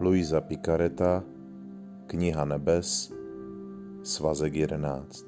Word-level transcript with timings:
Luisa 0.00 0.40
Picareta, 0.40 1.22
Kniha 2.06 2.44
nebes, 2.44 3.12
svazek 4.02 4.54
11. 4.54 5.24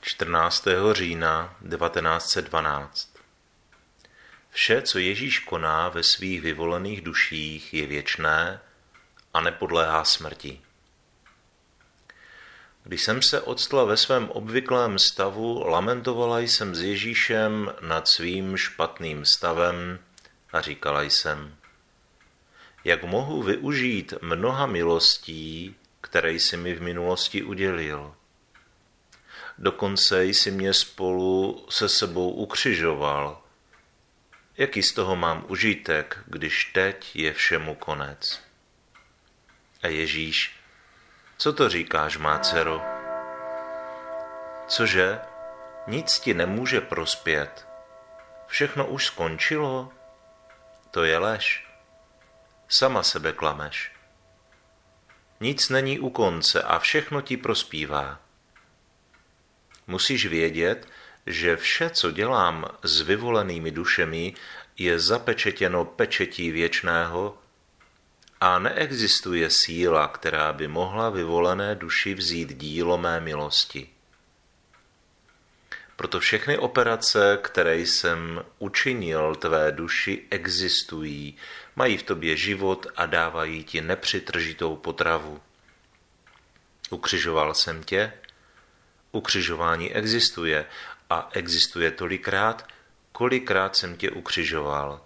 Čtrnáctého 0.00 0.94
října 0.94 1.56
1912 1.68 3.16
Vše, 4.50 4.82
co 4.82 4.98
Ježíš 4.98 5.38
koná 5.38 5.88
ve 5.88 6.02
svých 6.02 6.40
vyvolených 6.40 7.00
duších, 7.00 7.74
je 7.74 7.86
věčné 7.86 8.60
a 9.34 9.40
nepodléhá 9.40 10.04
smrti. 10.04 10.60
Když 12.86 13.02
jsem 13.02 13.22
se 13.22 13.40
odstla 13.40 13.84
ve 13.84 13.96
svém 13.96 14.30
obvyklém 14.30 14.98
stavu, 14.98 15.66
lamentovala 15.66 16.40
jsem 16.40 16.74
s 16.74 16.82
Ježíšem 16.82 17.74
nad 17.80 18.08
svým 18.08 18.56
špatným 18.56 19.24
stavem 19.24 19.98
a 20.52 20.60
říkala 20.60 21.02
jsem, 21.02 21.56
jak 22.84 23.04
mohu 23.04 23.42
využít 23.42 24.14
mnoha 24.22 24.66
milostí, 24.66 25.76
které 26.00 26.32
jsi 26.32 26.56
mi 26.56 26.74
v 26.74 26.82
minulosti 26.82 27.42
udělil. 27.42 28.14
Dokonce 29.58 30.24
jsi 30.24 30.50
mě 30.50 30.74
spolu 30.74 31.66
se 31.70 31.88
sebou 31.88 32.30
ukřižoval. 32.30 33.42
Jaký 34.56 34.82
z 34.82 34.92
toho 34.92 35.16
mám 35.16 35.44
užitek, 35.48 36.18
když 36.26 36.64
teď 36.64 37.16
je 37.16 37.32
všemu 37.32 37.74
konec? 37.74 38.40
A 39.82 39.88
Ježíš 39.88 40.63
co 41.36 41.52
to 41.52 41.68
říkáš, 41.68 42.16
má 42.16 42.38
dcero? 42.38 42.82
Cože? 44.68 45.20
Nic 45.86 46.18
ti 46.18 46.34
nemůže 46.34 46.80
prospět. 46.80 47.66
Všechno 48.46 48.86
už 48.86 49.06
skončilo? 49.06 49.92
To 50.90 51.04
je 51.04 51.18
lež. 51.18 51.66
Sama 52.68 53.02
sebe 53.02 53.32
klameš. 53.32 53.92
Nic 55.40 55.68
není 55.68 55.98
u 55.98 56.10
konce 56.10 56.62
a 56.62 56.78
všechno 56.78 57.20
ti 57.20 57.36
prospívá. 57.36 58.20
Musíš 59.86 60.26
vědět, 60.26 60.88
že 61.26 61.56
vše, 61.56 61.90
co 61.90 62.10
dělám 62.10 62.64
s 62.82 63.00
vyvolenými 63.00 63.70
dušemi, 63.70 64.34
je 64.78 64.98
zapečetěno 64.98 65.84
pečetí 65.84 66.50
věčného 66.50 67.38
a 68.44 68.58
neexistuje 68.58 69.50
síla, 69.50 70.08
která 70.08 70.52
by 70.52 70.68
mohla 70.68 71.10
vyvolené 71.10 71.74
duši 71.74 72.14
vzít 72.14 72.56
dílo 72.56 72.98
mé 72.98 73.20
milosti. 73.20 73.88
Proto 75.96 76.20
všechny 76.20 76.58
operace, 76.58 77.38
které 77.42 77.78
jsem 77.78 78.44
učinil 78.58 79.34
tvé 79.34 79.72
duši, 79.72 80.26
existují, 80.30 81.36
mají 81.76 81.96
v 81.96 82.02
tobě 82.02 82.36
život 82.36 82.86
a 82.96 83.06
dávají 83.06 83.64
ti 83.64 83.80
nepřitržitou 83.80 84.76
potravu. 84.76 85.40
Ukřižoval 86.90 87.54
jsem 87.54 87.84
tě, 87.84 88.12
ukřižování 89.12 89.94
existuje 89.94 90.66
a 91.10 91.28
existuje 91.32 91.90
tolikrát, 91.90 92.68
kolikrát 93.12 93.76
jsem 93.76 93.96
tě 93.96 94.10
ukřižoval. 94.10 95.00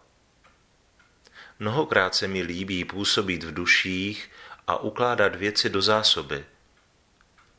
Mnohokrát 1.58 2.14
se 2.14 2.28
mi 2.28 2.42
líbí 2.42 2.84
působit 2.84 3.44
v 3.44 3.54
duších 3.54 4.30
a 4.66 4.76
ukládat 4.76 5.36
věci 5.36 5.70
do 5.70 5.82
zásoby. 5.82 6.44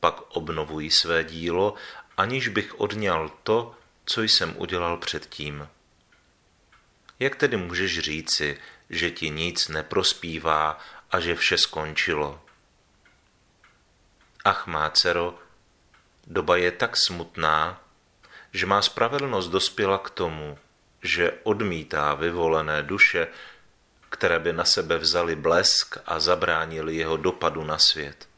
Pak 0.00 0.20
obnovuji 0.36 0.90
své 0.90 1.24
dílo, 1.24 1.74
aniž 2.16 2.48
bych 2.48 2.80
odňal 2.80 3.28
to, 3.42 3.74
co 4.04 4.22
jsem 4.22 4.54
udělal 4.56 4.96
předtím. 4.96 5.68
Jak 7.18 7.36
tedy 7.36 7.56
můžeš 7.56 7.98
říci, 7.98 8.58
že 8.90 9.10
ti 9.10 9.30
nic 9.30 9.68
neprospívá 9.68 10.78
a 11.10 11.20
že 11.20 11.34
vše 11.34 11.58
skončilo? 11.58 12.40
Ach, 14.44 14.66
má 14.66 14.90
dcero, 14.90 15.38
doba 16.26 16.56
je 16.56 16.70
tak 16.72 16.96
smutná, 16.96 17.84
že 18.52 18.66
má 18.66 18.82
spravedlnost 18.82 19.50
dospěla 19.50 19.98
k 19.98 20.10
tomu, 20.10 20.58
že 21.02 21.32
odmítá 21.42 22.14
vyvolené 22.14 22.82
duše, 22.82 23.28
které 24.10 24.38
by 24.38 24.52
na 24.52 24.64
sebe 24.64 24.98
vzali 24.98 25.36
blesk 25.36 25.98
a 26.06 26.20
zabránili 26.20 26.96
jeho 26.96 27.16
dopadu 27.16 27.64
na 27.64 27.78
svět. 27.78 28.28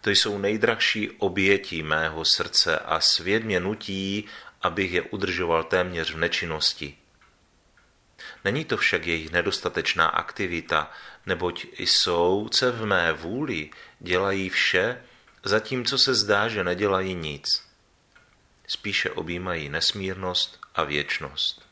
To 0.00 0.10
jsou 0.10 0.38
nejdrahší 0.38 1.10
oběti 1.10 1.82
mého 1.82 2.24
srdce 2.24 2.78
a 2.78 3.00
svět 3.00 3.44
mě 3.44 3.60
nutí, 3.60 4.24
abych 4.62 4.92
je 4.92 5.02
udržoval 5.02 5.64
téměř 5.64 6.12
v 6.12 6.16
nečinnosti. 6.16 6.98
Není 8.44 8.64
to 8.64 8.76
však 8.76 9.06
jejich 9.06 9.32
nedostatečná 9.32 10.06
aktivita, 10.06 10.90
neboť 11.26 11.66
jsou 11.78 12.48
ce 12.48 12.70
v 12.70 12.86
mé 12.86 13.12
vůli, 13.12 13.70
dělají 14.00 14.48
vše, 14.48 15.02
zatímco 15.44 15.98
se 15.98 16.14
zdá, 16.14 16.48
že 16.48 16.64
nedělají 16.64 17.14
nic. 17.14 17.64
Spíše 18.66 19.10
objímají 19.10 19.68
nesmírnost 19.68 20.60
a 20.74 20.84
věčnost. 20.84 21.66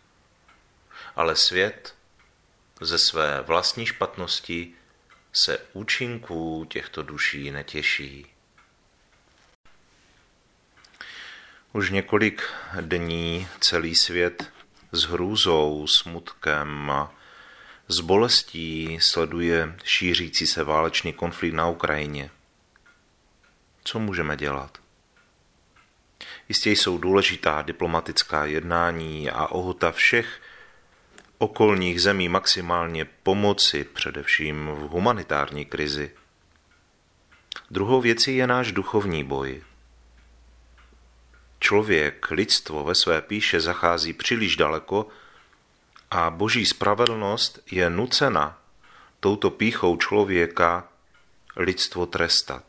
Ale 1.16 1.36
svět 1.36 1.95
ze 2.80 2.98
své 2.98 3.42
vlastní 3.42 3.86
špatnosti 3.86 4.72
se 5.32 5.58
účinků 5.72 6.66
těchto 6.68 7.02
duší 7.02 7.50
netěší. 7.50 8.26
Už 11.72 11.90
několik 11.90 12.42
dní 12.80 13.48
celý 13.60 13.94
svět 13.94 14.52
s 14.92 15.02
hrůzou, 15.02 15.86
smutkem 15.86 16.90
a 16.90 17.14
s 17.88 18.00
bolestí 18.00 18.98
sleduje 19.00 19.76
šířící 19.84 20.46
se 20.46 20.64
válečný 20.64 21.12
konflikt 21.12 21.54
na 21.54 21.68
Ukrajině. 21.68 22.30
Co 23.84 23.98
můžeme 23.98 24.36
dělat? 24.36 24.78
Jistě 26.48 26.70
jsou 26.70 26.98
důležitá 26.98 27.62
diplomatická 27.62 28.44
jednání 28.44 29.30
a 29.30 29.46
ohota 29.46 29.92
všech 29.92 30.40
okolních 31.38 32.02
zemí 32.02 32.28
maximálně 32.28 33.04
pomoci, 33.04 33.84
především 33.84 34.66
v 34.66 34.78
humanitární 34.78 35.64
krizi. 35.64 36.10
Druhou 37.70 38.00
věcí 38.00 38.36
je 38.36 38.46
náš 38.46 38.72
duchovní 38.72 39.24
boj. 39.24 39.62
Člověk, 41.60 42.30
lidstvo 42.30 42.84
ve 42.84 42.94
své 42.94 43.20
píše 43.20 43.60
zachází 43.60 44.12
příliš 44.12 44.56
daleko 44.56 45.08
a 46.10 46.30
boží 46.30 46.66
spravedlnost 46.66 47.58
je 47.70 47.90
nucena 47.90 48.58
touto 49.20 49.50
píchou 49.50 49.96
člověka 49.96 50.88
lidstvo 51.56 52.06
trestat. 52.06 52.64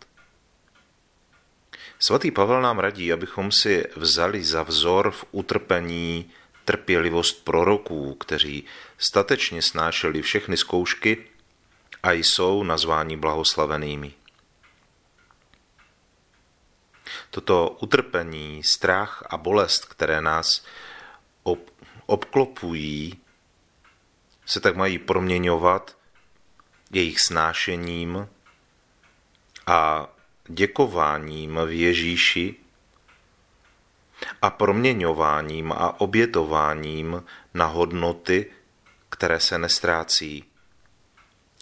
Svatý 2.00 2.32
Pavel 2.32 2.62
nám 2.62 2.80
radí, 2.80 3.14
abychom 3.14 3.52
si 3.52 3.86
vzali 3.96 4.44
za 4.44 4.64
vzor 4.64 5.12
v 5.12 5.26
utrpení 5.32 6.32
trpělivost 6.68 7.46
proroků, 7.46 8.14
kteří 8.14 8.66
statečně 8.98 9.62
snášeli 9.62 10.22
všechny 10.22 10.58
zkoušky 10.58 11.26
a 12.04 12.12
jsou 12.12 12.64
nazváni 12.64 13.18
blahoslavenými. 13.18 14.14
Toto 17.32 17.70
utrpení, 17.70 18.64
strach 18.64 19.24
a 19.30 19.38
bolest, 19.38 19.86
které 19.86 20.22
nás 20.22 20.66
ob- 21.44 21.72
obklopují, 22.06 23.18
se 24.46 24.60
tak 24.60 24.76
mají 24.76 24.98
proměňovat 24.98 25.98
jejich 26.92 27.20
snášením 27.20 28.28
a 29.68 30.08
děkováním 30.48 31.60
v 31.66 31.72
Ježíši 31.72 32.56
a 34.42 34.50
proměňováním 34.50 35.72
a 35.72 36.02
obětováním 36.02 37.24
na 37.54 37.66
hodnoty, 37.66 38.52
které 39.10 39.40
se 39.40 39.58
nestrácí, 39.58 40.44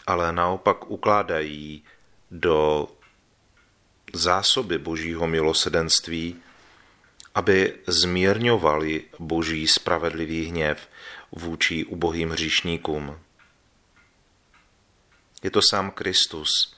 ale 0.08 0.32
naopak 0.32 0.92
ukládají 0.92 1.84
do 2.32 2.88
zásoby 4.14 4.78
božího 4.78 5.28
milosedenství, 5.28 6.36
aby 7.36 7.74
zmírňovali 7.88 9.04
boží 9.20 9.68
spravedlivý 9.68 10.46
hněv 10.46 10.90
vůči 11.32 11.86
ubohým 11.86 12.30
hříšníkům. 12.30 13.20
Je 15.44 15.52
to 15.52 15.62
sám 15.62 15.92
Kristus, 15.92 16.76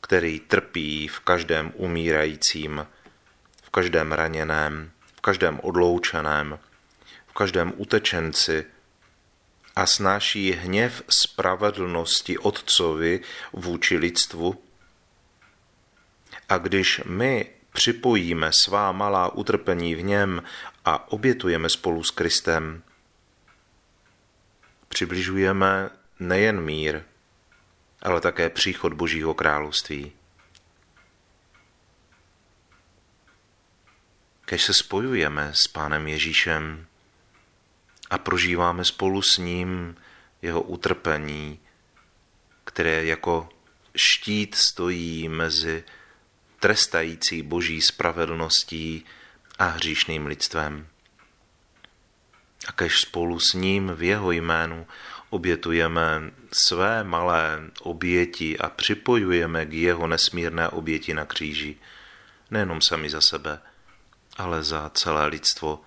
který 0.00 0.40
trpí 0.40 1.08
v 1.08 1.20
každém 1.20 1.72
umírajícím 1.76 2.86
každém 3.74 4.12
raněném, 4.12 4.90
v 5.16 5.20
každém 5.20 5.60
odloučeném, 5.62 6.58
v 7.26 7.32
každém 7.34 7.72
utečenci 7.76 8.66
a 9.76 9.86
snáší 9.86 10.52
hněv 10.52 11.02
spravedlnosti 11.08 12.38
Otcovi 12.38 13.20
vůči 13.52 13.96
lidstvu. 13.96 14.62
A 16.48 16.58
když 16.58 17.00
my 17.04 17.50
připojíme 17.72 18.52
svá 18.52 18.92
malá 18.92 19.34
utrpení 19.34 19.94
v 19.94 20.02
něm 20.02 20.42
a 20.84 21.12
obětujeme 21.12 21.68
spolu 21.68 22.04
s 22.04 22.10
Kristem, 22.10 22.82
přibližujeme 24.88 25.90
nejen 26.20 26.60
mír, 26.60 27.02
ale 28.02 28.20
také 28.20 28.50
příchod 28.50 28.92
Božího 28.92 29.34
království. 29.34 30.12
Kež 34.54 34.62
se 34.62 34.74
spojujeme 34.74 35.50
s 35.54 35.68
Pánem 35.68 36.08
Ježíšem 36.08 36.86
a 38.10 38.18
prožíváme 38.18 38.84
spolu 38.84 39.22
s 39.22 39.38
ním 39.38 39.96
jeho 40.42 40.62
utrpení, 40.62 41.58
které 42.64 43.04
jako 43.04 43.48
štít 43.96 44.54
stojí 44.54 45.28
mezi 45.28 45.84
trestající 46.60 47.42
boží 47.42 47.82
spravedlností 47.82 49.04
a 49.58 49.66
hříšným 49.66 50.26
lidstvem. 50.26 50.86
A 52.66 52.72
kež 52.72 53.00
spolu 53.00 53.40
s 53.40 53.52
ním 53.52 53.90
v 53.94 54.02
jeho 54.02 54.32
jménu 54.32 54.86
obětujeme 55.30 56.30
své 56.52 57.04
malé 57.04 57.70
oběti 57.80 58.58
a 58.58 58.68
připojujeme 58.68 59.66
k 59.66 59.72
jeho 59.72 60.06
nesmírné 60.06 60.68
oběti 60.68 61.14
na 61.14 61.24
kříži, 61.24 61.76
nejenom 62.50 62.82
sami 62.82 63.10
za 63.10 63.20
sebe, 63.20 63.60
ale 64.36 64.64
za 64.64 64.90
celé 64.90 65.26
lidstvo, 65.26 65.80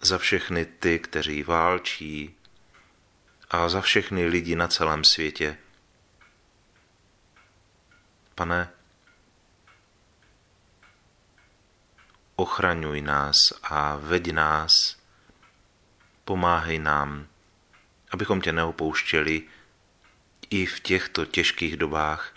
za 0.00 0.18
všechny 0.18 0.64
ty, 0.66 0.98
kteří 0.98 1.42
válčí 1.42 2.36
a 3.50 3.68
za 3.68 3.80
všechny 3.80 4.26
lidi 4.26 4.56
na 4.56 4.68
celém 4.68 5.04
světě. 5.04 5.58
Pane, 8.34 8.70
ochraňuj 12.36 13.00
nás 13.00 13.36
a 13.62 13.96
veď 13.96 14.32
nás, 14.32 14.72
pomáhej 16.24 16.78
nám, 16.78 17.26
abychom 18.10 18.40
tě 18.40 18.52
neopouštěli 18.52 19.42
i 20.50 20.66
v 20.66 20.80
těchto 20.80 21.26
těžkých 21.26 21.76
dobách 21.76 22.34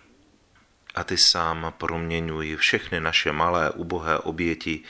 a 0.96 1.04
ty 1.04 1.18
sám 1.18 1.74
proměňuj 1.78 2.56
všechny 2.56 3.00
naše 3.00 3.32
malé 3.32 3.72
ubohé 3.72 4.20
oběti 4.20 4.84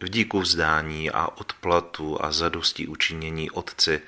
v 0.00 0.08
díku 0.08 0.40
vzdání 0.40 1.10
a 1.10 1.26
odplatu 1.26 2.24
a 2.24 2.32
zadosti 2.32 2.86
učinění 2.86 3.50
Otci, 3.50 4.00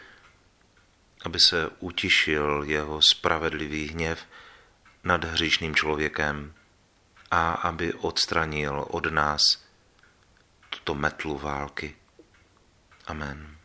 aby 1.24 1.40
se 1.40 1.70
utišil 1.78 2.62
jeho 2.66 3.02
spravedlivý 3.02 3.88
hněv 3.88 4.26
nad 5.04 5.24
hříšným 5.24 5.74
člověkem 5.74 6.54
a 7.30 7.52
aby 7.52 7.94
odstranil 7.94 8.86
od 8.88 9.06
nás 9.06 9.40
tuto 10.70 10.94
metlu 10.94 11.38
války. 11.38 11.96
Amen. 13.06 13.59